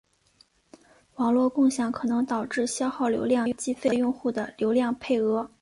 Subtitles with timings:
[1.17, 5.47] 网络共享可能导致消耗流量计费用户的流量配额。